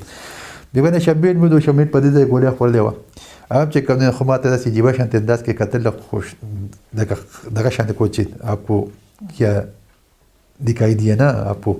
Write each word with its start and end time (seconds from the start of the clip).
دی 0.73 0.81
باندې 0.83 0.99
شمبیل 1.05 1.37
مو 1.41 1.47
د 1.53 1.59
شمبیل 1.63 1.87
په 1.93 1.99
دې 2.03 2.09
ځای 2.13 2.25
ګولې 2.29 2.51
خپل 2.53 2.71
دی 2.75 2.79
وا 2.83 2.93
هغه 3.51 3.65
چې 3.73 3.81
کوم 3.87 3.97
نه 4.03 4.11
خو 4.19 4.25
ماته 4.29 4.49
داسې 4.53 4.71
جیبه 4.77 4.93
شانت 4.99 5.15
انداز 5.19 5.41
کې 5.47 5.57
قتل 5.59 5.89
خوش 6.05 6.31
دغه 7.01 7.17
دغه 7.57 7.69
شانت 7.79 7.91
کوچی 8.01 8.27
اپو 8.55 8.81
کیا 9.37 9.53
दिखाई 10.67 10.93
दिया 10.97 11.13
ना 11.19 11.27
आपको 11.51 11.71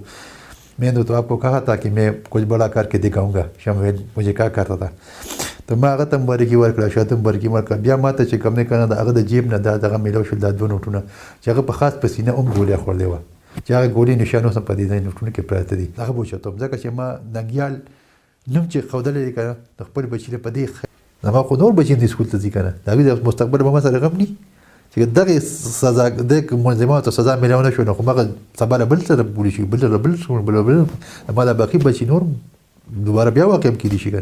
मैंने 0.84 1.02
तो 1.10 1.14
आपको 1.18 1.36
कहा 1.44 1.58
था 1.68 1.74
कि 1.82 1.90
मैं 1.98 2.16
कुछ 2.36 2.44
बड़ा 2.54 2.68
करके 2.76 2.98
दिखाऊंगा 3.06 3.44
शमवेल 3.66 4.00
मुझे 4.16 4.34
क्या 4.40 4.48
करता 4.58 4.78
था 4.84 4.90
ته 5.68 5.76
ما 5.76 5.94
هغه 5.94 6.04
تمبري 6.04 6.48
کې 6.48 6.56
ورکړه 6.56 6.90
شو 6.94 7.04
تمبري 7.12 7.40
کې 7.42 7.58
ورکړه 7.58 7.82
بیا 7.88 7.96
ماته 8.06 8.22
چې 8.26 8.44
کم 8.46 8.54
نه 8.60 8.64
کنه 8.72 8.86
دا 8.94 9.02
هغه 9.02 9.12
د 9.18 9.26
جیب 9.34 9.52
نه 9.54 9.58
دا 9.70 9.76
دغه 9.88 9.98
میلو 10.06 10.24
شو 10.30 10.36
دا 10.46 10.52
دوه 10.60 10.70
نوټونه 10.76 11.02
چې 11.44 11.48
هغه 11.52 11.62
په 11.72 11.80
خاص 11.82 12.00
پسینه 12.06 12.32
اوم 12.32 12.54
ګولې 12.56 12.86
خورلې 12.86 13.08
و 13.12 13.60
چې 13.66 13.70
هغه 13.76 13.88
ګولې 13.98 14.24
نشانه 14.24 14.52
سم 14.58 14.68
پدې 14.72 14.96
نه 14.96 15.08
نوټونه 15.10 15.36
کې 15.36 15.52
پراته 15.52 15.76
دي 15.76 15.88
هغه 16.04 16.16
بوچته 16.18 16.44
ځکه 16.64 16.82
چې 16.82 16.98
ما 17.02 17.08
نګیال 17.38 17.80
نوم 18.48 18.64
چې 18.70 18.82
خودل 18.92 19.14
لري 19.16 19.32
کنه 19.36 19.52
د 19.82 19.88
خپل 19.90 20.06
بچی 20.14 20.38
په 20.46 20.50
دې 20.50 20.68
زما 21.28 21.44
خو 21.50 21.56
نور 21.60 21.72
بچی 21.76 21.96
د 22.00 22.06
سکول 22.14 22.28
ته 22.32 22.38
ځي 22.38 22.50
کنه 22.52 22.74
دا 22.88 22.96
د 23.08 23.22
مستقبل 23.28 23.62
به 23.68 23.72
ما 23.76 23.82
سره 23.86 24.00
غم 24.06 24.18
ني 24.22 24.26
چې 24.32 25.14
دغه 25.20 25.36
سزا 25.80 26.08
د 26.32 26.50
منظمات 26.66 27.08
سزا 27.18 27.36
ملونه 27.44 27.72
شو 27.78 27.84
نو 27.90 27.96
مغه 28.10 28.26
سبا 28.64 28.78
بل 28.94 29.02
سره 29.12 29.24
بولی 29.38 29.52
شي 29.60 29.64
بل 29.76 29.86
بل 30.08 30.18
بل 30.48 30.66
بل 30.72 30.84
ما 31.38 31.46
دا 31.52 31.54
باقي 31.62 31.78
بچی 31.86 32.06
نور 32.10 32.22
دوباره 33.10 33.30
بیا 33.38 33.46
واقع 33.54 33.72
کیږي 33.86 34.04
شي 34.04 34.22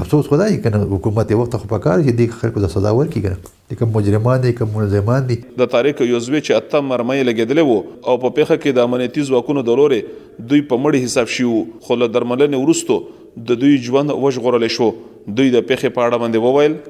افسوس 0.00 0.28
خدای 0.28 0.58
کنه 0.64 0.76
حکومت 0.90 1.30
یو 1.30 1.38
وخت 1.42 1.52
خو 1.62 1.66
پکار 1.72 2.02
چې 2.06 2.12
د 2.20 2.36
خلکو 2.42 2.60
د 2.64 2.70
سزا 2.74 2.92
ورکړي 2.98 3.22
کنه 3.24 3.72
د 3.72 3.78
کوم 3.80 3.90
مجرمان 3.96 4.42
دي 4.44 4.52
کوم 4.60 4.70
منظمان 4.76 5.26
دي 5.30 5.36
د 5.62 5.68
تاریخ 5.74 6.00
یو 6.10 6.20
ځوی 6.28 6.40
چې 6.40 6.60
اته 6.60 6.86
مرمۍ 6.92 7.24
لګیدلې 7.28 7.68
وو 7.70 8.10
او 8.10 8.16
په 8.24 8.36
پیخه 8.38 8.56
کې 8.62 8.76
د 8.78 8.88
امنیتي 8.88 9.26
ځواکونو 9.30 9.64
د 9.68 9.80
لورې 9.82 10.48
دوی 10.52 10.64
په 10.72 10.82
مړی 10.86 11.04
حساب 11.08 11.32
شیو 11.36 11.60
خو 11.88 11.98
له 12.04 12.10
درملنې 12.16 12.62
ورستو 12.64 12.98
د 13.52 13.60
دوی 13.64 13.76
ژوند 13.90 14.16
وژغورل 14.26 14.66
شو 14.78 14.90
دوی 15.40 15.54
د 15.58 15.68
پیخه 15.72 15.94
په 15.98 16.08
اړه 16.08 16.22
باندې 16.24 16.44
وویل 16.48 16.80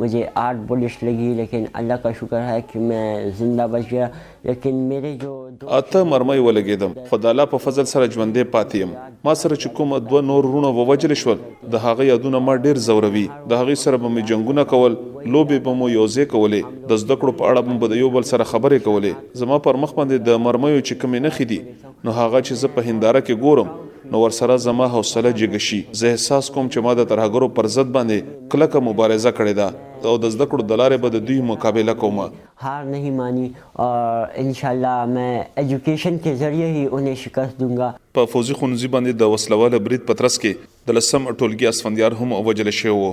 मुझे 0.00 0.20
आठ 0.42 0.56
बुलेट्स 0.68 1.02
लगी 1.06 1.34
लेकिन 1.38 1.66
अल्लाह 1.78 1.96
का 2.04 2.12
शुक्र 2.18 2.36
है 2.48 2.60
कि 2.68 2.78
मैं 2.90 3.04
ज़िंदा 3.38 3.66
बच 3.72 3.86
गया 3.90 4.06
लेकिन 4.50 4.74
मेरे 4.92 5.10
जो 5.24 5.32
اته 5.78 5.98
مرمۍ 6.12 6.38
ولګیدم 6.46 6.90
خو 7.08 7.16
د 7.22 7.26
الله 7.30 7.44
په 7.54 7.58
فضل 7.64 7.84
سره 7.92 8.06
ژوندې 8.14 8.44
پاتې 8.52 8.78
یم 8.82 8.92
ما 9.28 9.34
سره 9.40 9.58
چې 9.62 9.72
کوم 9.80 9.90
دوه 10.12 10.20
نور 10.28 10.48
رونه 10.52 10.70
ووجل 10.78 11.14
شول 11.24 11.42
د 11.74 11.82
هغه 11.86 12.06
یادونه 12.12 12.40
ما 12.46 12.54
ډیر 12.68 12.80
زوروي 12.86 13.24
د 13.52 13.60
هغه 13.62 13.76
سره 13.82 13.98
به 14.04 14.12
مې 14.14 14.30
جنگونه 14.30 14.64
کول 14.72 14.90
لوبې 14.92 15.62
به 15.68 15.74
مو 15.82 15.88
یوځې 15.92 16.30
کولې 16.32 16.88
د 16.92 17.00
زده 17.04 17.16
کړو 17.18 17.42
په 17.42 17.50
اړه 17.50 17.82
به 17.84 17.92
د 17.94 18.00
یو 18.02 18.10
بل 18.16 18.28
سره 18.30 18.48
خبرې 18.54 18.88
کولې 18.88 19.42
زما 19.42 19.58
پر 19.68 19.80
مخ 19.84 19.94
باندې 20.00 20.30
د 20.30 20.42
مرمۍ 20.48 20.80
چې 20.86 21.02
کمی 21.04 21.22
نه 21.26 21.36
خېدي 21.38 22.02
نو 22.06 22.18
هغه 22.22 22.44
چې 22.46 22.62
زه 22.64 22.74
په 22.78 22.88
هنداره 22.90 23.24
کې 23.30 23.46
ګورم 23.46 23.78
نو 24.08 24.18
ورسره 24.20 24.56
زما 24.64 24.86
حوصله 24.92 25.30
جګ 25.38 25.56
شي 25.66 25.78
زه 26.02 26.08
احساس 26.10 26.48
کوم 26.54 26.68
چې 26.72 26.80
ما 26.84 26.92
د 26.98 27.06
ترهګرو 27.10 27.48
پر 27.56 27.66
ضد 27.74 27.90
باندې 27.96 28.48
کلکه 28.54 28.80
مبارزه 28.88 29.32
کړې 29.36 29.54
ده 29.58 30.12
او 30.12 30.14
د 30.22 30.32
زده 30.36 30.46
کړو 30.52 30.64
د 30.70 30.80
لارې 30.80 30.98
به 31.02 31.08
د 31.16 31.26
دوی 31.26 31.40
مقابله 31.50 31.94
کوم 32.04 32.20
هار 32.68 32.84
نه 32.92 33.12
مانی 33.18 33.44
اور 33.86 34.32
ان 34.44 34.56
شاء 34.60 34.72
الله 34.76 35.10
مې 35.10 35.64
اډوকেশن 35.64 36.16
کې 36.22 36.40
ذریعہ 36.44 36.70
هی 36.76 36.86
انہیں 36.90 37.20
شکست 37.24 37.60
دونګا 37.60 38.06
په 38.20 38.32
فوزي 38.36 38.56
خنځي 38.62 38.92
باندې 38.96 39.24
د 39.24 39.34
وسلواله 39.34 39.84
برید 39.90 40.06
پترس 40.12 40.40
کې 40.46 40.92
د 40.92 40.98
لسم 41.00 41.28
ټولګي 41.32 41.72
اسفندیار 41.74 42.18
هم 42.22 42.38
وجل 42.50 42.74
شوی 42.78 43.12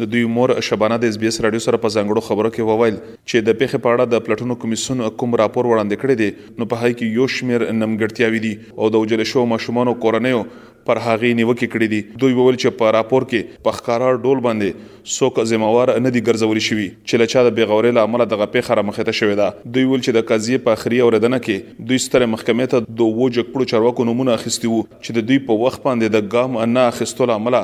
د 0.00 0.06
دوی 0.10 0.24
مور 0.32 0.50
شبانه 0.66 0.96
د 1.02 1.10
اس 1.12 1.16
بي 1.20 1.26
اس 1.28 1.36
رادیو 1.44 1.62
سره 1.62 1.78
په 1.84 1.90
ځنګړو 1.94 2.22
خبرو 2.26 2.48
کې 2.56 2.66
وویل 2.66 2.96
چې 3.30 3.46
د 3.46 3.54
پیښې 3.62 3.78
په 3.86 3.92
اړه 3.94 4.04
د 4.10 4.20
پلاتونو 4.26 4.56
کمیسون 4.64 5.00
کوم 5.22 5.32
راپور 5.40 5.68
وړاندې 5.70 6.02
کړی 6.02 6.18
دی 6.20 6.58
نو 6.62 6.66
په 6.74 6.82
هغه 6.82 6.92
کې 6.98 7.14
یو 7.18 7.24
شمیر 7.36 7.62
نمګړتیاوي 7.78 8.42
دي 8.44 8.52
او 8.80 8.90
د 8.96 9.00
وجل 9.04 9.22
شو 9.30 9.42
ماشومان 9.52 9.88
او 9.92 9.94
کورنیو 10.04 10.42
پر 10.90 11.00
هغه 11.06 11.32
نیوکه 11.38 11.68
کړې 11.72 11.88
دي 11.94 12.18
دوی 12.24 12.36
وویل 12.38 12.58
چې 12.60 12.78
په 12.82 12.92
راپور 12.98 13.26
کې 13.32 13.64
په 13.68 13.78
ښکارا 13.80 14.12
ډول 14.26 14.42
باندې 14.44 15.08
څوک 15.16 15.42
ذمہوار 15.54 15.92
نه 16.06 16.12
دي 16.18 16.22
ګرځول 16.28 16.64
شوی 16.68 16.86
چې 16.92 17.22
لچا 17.24 17.44
د 17.48 17.56
بیغوري 17.58 17.92
لامل 17.98 18.24
دغه 18.34 18.48
پیښه 18.54 18.76
را 18.80 18.84
مخته 18.90 19.14
شوې 19.20 19.40
ده 19.42 19.74
دوی 19.78 19.84
ویل 19.90 20.02
چې 20.06 20.18
د 20.20 20.28
قضیه 20.30 20.62
په 20.68 20.76
اخري 20.80 21.00
اوردنه 21.08 21.40
کې 21.48 21.88
دوی 21.90 21.98
ستره 22.06 22.28
محکمې 22.36 22.76
ته 22.76 22.96
دوه 23.02 23.16
وجګ 23.24 23.50
پړو 23.56 23.72
چارواکو 23.74 24.06
نمونه 24.12 24.38
اخیستی 24.40 24.70
وو 24.74 24.78
چې 24.92 25.18
د 25.20 25.26
دوی 25.32 25.40
په 25.50 25.58
وخت 25.66 25.82
باندې 25.88 26.16
د 26.18 26.30
ګام 26.36 26.56
نه 26.78 26.86
اخیستلو 26.94 27.38
عمله 27.40 27.62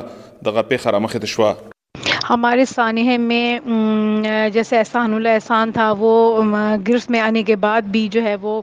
دغه 0.49 0.65
پیښه 0.73 0.95
را 0.97 1.01
مخته 1.07 1.33
شوه 1.37 1.53
ہمارے 2.29 2.63
سانحے 2.65 3.17
میں 3.29 3.59
جیسے 4.53 4.77
احسان 4.77 5.13
اللہ 5.13 5.29
احسان 5.39 5.71
تھا 5.71 5.91
وہ 5.97 6.13
گرفت 6.87 7.11
میں 7.15 7.19
آنے 7.21 7.43
کے 7.49 7.55
بعد 7.67 7.81
بھی 7.95 8.07
جو 8.17 8.23
ہے 8.23 8.35
وہ 8.41 8.61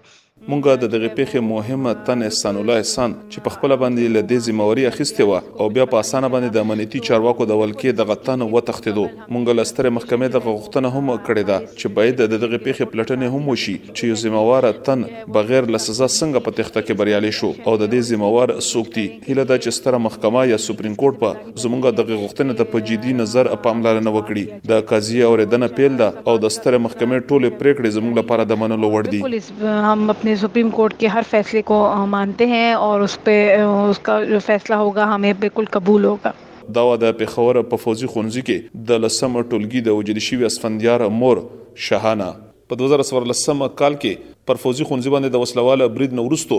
مونږه 0.51 0.75
د 0.83 0.89
دغه 0.93 1.09
پیخه 1.17 1.41
مهمه 1.49 1.91
تن 2.07 2.23
احسان 2.29 2.57
الله 2.61 2.79
احسان 2.83 3.13
چې 3.33 3.43
په 3.47 3.51
خپل 3.57 3.73
باندې 3.81 4.15
له 4.15 4.21
دې 4.31 4.39
ذمہوري 4.47 4.87
اخیسته 4.89 5.27
و 5.33 5.59
او 5.63 5.67
بیا 5.75 5.85
په 5.91 5.99
اسانه 6.05 6.31
باندې 6.35 6.55
د 6.57 6.65
امنیتي 6.65 7.01
چارواکو 7.09 7.45
د 7.51 7.59
ولکې 7.61 7.99
د 8.01 8.09
غتن 8.09 8.43
و 8.47 8.63
تختیدو 8.71 9.05
مونږه 9.05 9.57
لستر 9.59 9.89
محکمې 9.99 10.33
د 10.37 10.43
غوښتنه 10.47 10.89
هم 10.97 11.13
کړې 11.29 11.45
ده 11.51 11.77
چې 11.77 11.95
باید 11.99 12.19
د 12.23 12.41
دغه 12.47 12.61
پیخه 12.65 12.89
پلټنه 12.95 13.29
هم 13.35 13.53
وشي 13.55 13.75
چې 13.83 14.11
یو 14.11 14.17
ذمہوار 14.25 14.69
تن 14.89 15.05
بغیر 15.39 15.69
له 15.77 15.83
سزا 15.87 16.09
څنګه 16.09 16.45
په 16.49 16.59
تخته 16.59 16.81
کې 16.83 17.01
بریالي 17.03 17.33
شو 17.43 17.53
او 17.53 17.77
د 17.85 17.93
دې 17.95 18.11
ذمہوار 18.11 18.55
سوکتي 18.71 19.07
هله 19.29 19.47
د 19.53 19.63
چستره 19.69 20.03
محکمه 20.09 20.45
یا 20.55 20.61
سپریم 20.67 20.99
کورټ 21.05 21.23
په 21.23 21.65
زمونږه 21.67 22.01
دغه 22.03 22.17
غوښتنه 22.25 22.59
ته 22.63 22.73
په 22.75 22.85
جدي 22.91 23.17
نظر 23.23 23.53
پاملرنه 23.69 24.17
وکړي 24.19 24.67
د 24.75 24.85
قضیه 24.91 25.31
اوریدنه 25.31 25.71
پیل 25.79 26.03
ده 26.03 26.11
او 26.29 26.37
د 26.49 26.55
ستره 26.59 26.85
محکمې 26.89 27.33
ټوله 27.33 27.57
پریکړې 27.63 27.97
زمونږ 27.99 28.23
لپاره 28.23 28.51
د 28.55 28.63
منلو 28.65 28.93
وړ 28.97 29.15
دي 29.17 29.25
پولیس 29.31 29.53
هم 29.65 30.13
خپل 30.13 30.31
अपने 30.33 30.41
सुप्रीम 30.41 30.69
कोर्ट 30.73 30.93
के 30.99 31.07
हर 31.13 31.23
फैसले 31.29 31.61
को 31.69 31.77
मानते 32.09 32.45
हैं 32.47 32.75
और 32.75 33.01
उस 33.03 33.15
पर 33.29 33.65
उसका 33.91 34.19
जो 34.33 34.39
फैसला 34.41 34.77
होगा 34.77 35.05
हमें 35.05 35.33
बिल्कुल 35.41 35.67
कबूल 35.75 36.05
होगा 36.05 36.35
دا 36.79 36.83
د 37.03 37.07
پېښور 37.21 37.55
په 37.71 37.77
فوزي 37.85 38.07
خونځي 38.13 38.41
کې 38.49 38.83
د 38.91 39.01
لسم 39.05 39.33
ټولګي 39.53 39.81
د 39.87 39.97
وجد 39.99 40.19
شوی 40.27 40.45
اسفندیار 40.49 41.01
مور 41.23 41.41
شهانه 41.87 42.29
په 42.73 42.79
2014 42.83 43.69
کال 43.81 43.97
کې 44.05 44.45
پر 44.51 44.61
فوزي 44.65 44.87
خونځي 44.91 45.13
باندې 45.15 45.35
د 45.37 45.43
وسلواله 45.45 45.89
برید 45.97 46.15
نورستو 46.21 46.59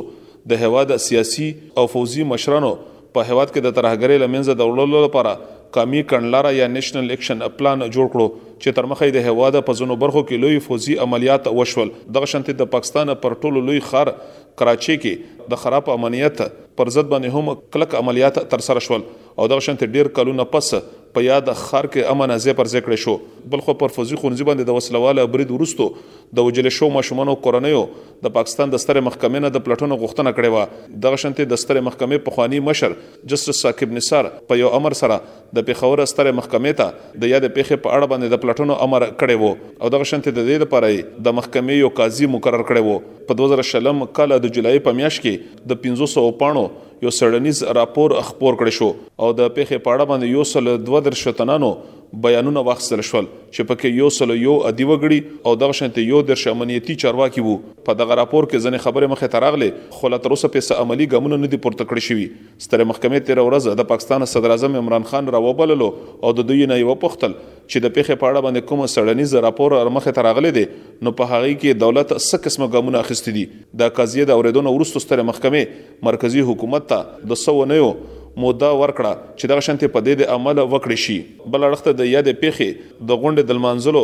د 0.54 0.60
هواد 0.66 0.92
سیاسي 1.06 1.48
او 1.82 1.86
فوزي 1.94 2.28
مشرانو 2.34 2.72
په 2.90 3.26
هواد 3.30 3.54
کې 3.54 3.66
د 3.68 3.78
ترهګرۍ 3.80 4.26
لمنځه 4.26 4.60
د 4.60 4.72
وړلو 4.72 5.04
لپاره 5.08 5.34
قومي 5.76 6.02
کڼلاره 6.10 6.54
یا 6.56 6.66
نېشنل 6.74 7.04
الیکشن 7.04 7.40
پلان 7.58 7.84
جوړ 7.96 8.10
کړو 8.16 8.26
چې 8.64 8.76
تر 8.80 8.88
مخه 8.92 9.10
د 9.16 9.26
هواد 9.28 9.58
په 9.70 9.80
زونو 9.82 9.96
برخو 10.04 10.24
کې 10.24 10.44
لوی 10.46 10.60
فوزي 10.66 10.98
عملیات 11.06 11.50
وشول 11.60 11.92
دغه 12.18 12.30
شانتي 12.34 12.56
د 12.62 12.70
پاکستان 12.76 13.14
پر 13.24 13.38
ټولو 13.46 13.64
لوی 13.70 13.84
خار 13.92 14.12
کراچي 14.62 14.98
کې 15.06 15.54
د 15.54 15.62
خراب 15.64 15.90
امنیت 15.96 16.44
پر 16.82 16.94
ضد 16.98 17.12
باندې 17.14 17.38
هم 17.38 17.56
کلک 17.78 17.96
عملیات 18.04 18.40
تر 18.54 18.66
سره 18.68 18.86
شول 18.90 19.08
او 19.08 19.50
دغه 19.56 19.68
شانتي 19.70 19.92
ډیر 19.98 20.12
کلونه 20.20 20.48
پس 20.56 20.72
په 21.16 21.22
یاد 21.24 21.50
خار 21.62 21.86
کې 21.94 22.12
امن 22.12 22.32
ازې 22.36 22.54
پر 22.60 22.68
ذکر 22.74 22.96
شو 23.04 23.16
بلخو 23.56 23.74
پر 23.82 23.92
فوزي 23.96 24.18
خونځي 24.22 24.46
باندې 24.48 24.70
د 24.70 24.78
وسلواله 24.78 25.26
برید 25.34 25.52
ورستو 25.56 25.86
د 26.40 26.48
وجل 26.48 26.70
شو 26.78 26.88
ماشومان 26.96 27.32
او 27.34 27.36
کورنیو 27.48 27.82
د 28.28 28.34
پاکستان 28.38 28.74
د 28.76 28.82
ستره 28.84 29.04
محکمې 29.08 29.46
نه 29.46 29.52
د 29.58 29.64
پلاتون 29.68 29.94
غوښتنه 29.94 30.32
کړې 30.38 30.56
و 30.56 31.02
دغه 31.06 31.20
شنت 31.24 31.42
د 31.52 31.62
ستره 31.66 31.84
محکمې 31.90 32.24
په 32.30 32.38
خوانی 32.38 32.62
مشر 32.70 32.96
جسټس 33.34 33.62
ثاقب 33.68 33.94
نثار 34.00 34.30
په 34.52 34.60
یو 34.62 34.72
امر 34.80 34.96
سره 35.02 35.18
د 35.60 35.68
پیښور 35.70 36.06
ستره 36.14 36.36
محکمې 36.40 36.82
ته 36.82 37.20
د 37.26 37.34
یاد 37.34 37.48
پیښې 37.60 37.86
په 37.86 37.96
اړه 37.98 38.14
باندې 38.14 38.34
د 38.36 38.42
پلاتون 38.46 38.74
امر 38.88 39.08
کړی 39.10 39.44
وو 39.44 39.54
او 39.84 39.94
دغه 39.98 40.12
شنت 40.14 40.32
د 40.32 40.40
دې 40.50 40.66
لپاره 40.66 41.22
د 41.30 41.38
محکمې 41.42 41.84
یو 41.86 41.94
قاضي 42.02 42.32
مقرر 42.38 42.66
کړی 42.72 42.84
وو 42.88 43.22
په 43.30 43.60
2000 43.60 44.10
کال 44.22 44.38
د 44.48 44.58
جولای 44.60 44.86
په 44.90 45.00
میاشت 45.02 45.24
کې 45.28 45.62
د 45.74 45.84
1500 45.86 46.42
پانو 46.44 46.66
یو 47.04 47.10
سړنیز 47.20 47.58
راپور 47.78 48.10
خبر 48.28 48.54
کړی 48.60 48.74
شو 48.78 48.90
او 49.22 49.28
د 49.40 49.50
پیښې 49.56 49.78
په 49.86 49.90
اړه 49.94 50.04
باندې 50.10 50.26
یو 50.36 50.44
سل 50.52 50.66
دوه 50.90 51.00
در 51.08 51.16
شتنانو 51.22 51.72
بیانونه 52.22 52.62
واخیستل 52.70 53.02
شول 53.10 53.28
چې 53.52 53.66
پکې 53.70 53.90
یو 54.00 54.10
سل 54.18 54.32
یو 54.42 54.52
ادی 54.70 54.86
وګړي 54.90 55.48
او 55.50 55.54
دغه 55.62 55.76
شنت 55.80 55.98
یو 56.02 56.20
در 56.28 56.40
شمنیتی 56.42 56.96
چارواکي 57.04 57.44
وو 57.46 57.56
په 57.88 57.98
دغه 58.02 58.18
راپور 58.20 58.48
کې 58.52 58.66
ځنې 58.66 58.86
خبره 58.86 59.14
مخه 59.14 59.30
تراغله 59.38 59.96
خو 59.98 60.12
لا 60.16 60.20
تر 60.28 60.36
اوسه 60.38 60.52
پیسه 60.58 60.78
عملی 60.84 61.08
ګامونه 61.16 61.40
نه 61.46 61.52
دي 61.56 61.60
پورته 61.66 61.88
کړی 61.94 62.08
شوی 62.10 62.28
ستر 62.68 62.84
محکمې 62.92 63.26
13 63.32 63.48
ورځ 63.50 63.82
د 63.82 63.90
پاکستان 63.96 64.28
صدر 64.36 64.54
اعظم 64.58 64.78
عمران 64.86 65.08
خان 65.14 65.32
راوبللو 65.38 65.90
او 66.28 66.34
د 66.42 66.48
دوی 66.54 66.64
نه 66.74 66.80
یو 66.84 66.98
پختل 67.08 67.36
چې 67.42 67.88
د 67.88 67.96
پیخه 67.98 68.20
پاړه 68.24 68.46
باندې 68.48 68.72
کوم 68.74 68.86
سړنیز 68.94 69.36
راپور 69.50 69.78
مخه 70.00 70.18
تراغله 70.24 70.54
دي 70.60 70.68
نو 71.08 71.16
په 71.22 71.34
هغه 71.34 71.52
کې 71.62 71.86
دولت 71.86 72.16
څه 72.18 72.46
قسمه 72.48 72.72
ګامونه 72.74 73.06
اخیستې 73.06 73.32
دي 73.40 73.80
د 73.84 73.96
قضیه 74.02 74.30
د 74.32 74.40
اوریدونو 74.40 74.78
ورستو 74.80 75.06
ستر 75.08 75.26
محکمې 75.32 76.08
مرکزی 76.14 76.48
حکومت 76.52 76.90
ته 76.94 77.32
د 77.34 77.44
سو 77.48 77.58
نه 77.74 77.82
موده 78.42 78.70
ورکړه 78.82 79.12
چې 79.40 79.52
دغه 79.52 79.64
شنتې 79.68 79.90
په 79.96 80.06
دې 80.06 80.16
د 80.22 80.36
عمل 80.36 80.62
وکړي 80.62 80.98
شي 81.06 81.18
بل 81.56 81.66
اړخته 81.68 81.94
د 82.00 82.08
یاد 82.12 82.30
پیخې 82.44 83.02
د 83.12 83.20
غونډې 83.24 83.52
د 83.52 83.62
منځلو 83.66 84.04